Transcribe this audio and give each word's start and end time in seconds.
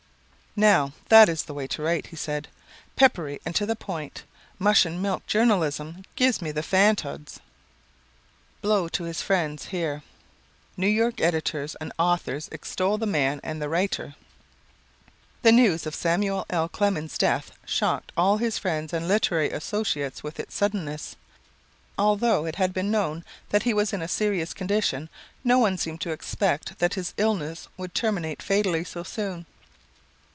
"Now, 0.53 0.91
that 1.07 1.29
is 1.29 1.43
the 1.43 1.53
way 1.53 1.65
to 1.67 1.81
write," 1.81 2.07
he 2.07 2.17
said, 2.17 2.49
"peppery 2.97 3.39
and 3.45 3.55
to 3.55 3.65
the 3.65 3.73
point. 3.73 4.23
Mush 4.59 4.83
and 4.85 5.01
milk 5.01 5.25
journalism 5.25 6.03
gives 6.17 6.41
me 6.41 6.51
the 6.51 6.61
fantods." 6.61 7.39
Blow 8.61 8.89
to 8.89 9.05
His 9.05 9.21
Friends 9.21 9.67
Here 9.67 10.03
New 10.75 10.89
York 10.89 11.21
Editors 11.21 11.75
and 11.75 11.93
Authors 11.97 12.49
Extol 12.51 12.97
the 12.97 13.05
Man 13.05 13.39
and 13.45 13.61
the 13.61 13.69
Writer 13.69 14.13
The 15.41 15.53
news 15.53 15.85
of 15.85 15.95
Samuel 15.95 16.45
L. 16.49 16.67
Clemens 16.67 17.17
death 17.17 17.51
shocked 17.65 18.11
all 18.17 18.35
his 18.35 18.57
friends 18.57 18.91
and 18.91 19.07
literary 19.07 19.51
associates 19.51 20.21
with 20.21 20.37
its 20.37 20.53
suddenness. 20.53 21.15
Although 21.97 22.45
it 22.45 22.57
had 22.57 22.73
been 22.73 22.91
known 22.91 23.23
that 23.51 23.63
he 23.63 23.73
was 23.73 23.93
in 23.93 24.01
a 24.01 24.07
serious 24.09 24.53
condition, 24.53 25.07
no 25.45 25.59
one 25.59 25.77
seemed 25.77 26.01
to 26.01 26.11
expect 26.11 26.77
that 26.79 26.95
his 26.95 27.13
illness 27.15 27.69
would 27.77 27.95
terminate 27.95 28.41
fatally 28.43 28.83
so 28.83 29.01
soon. 29.01 29.45